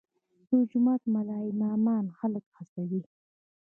د 0.49 0.51
جومات 0.69 1.01
ملا 1.13 1.37
امامان 1.51 2.05
خلک 2.17 2.43
هڅوي؟ 2.57 3.01